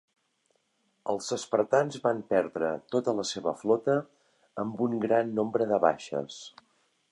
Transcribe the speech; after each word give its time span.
Els 1.11 1.27
espartans 1.35 1.99
van 2.05 2.23
perdre 2.31 2.71
tota 2.95 3.15
la 3.19 3.27
seva 3.33 3.55
flota, 3.61 3.97
amb 4.65 4.81
un 4.89 4.99
gran 5.07 5.33
nombre 5.41 5.71
de 5.75 5.83
baixes. 5.89 6.43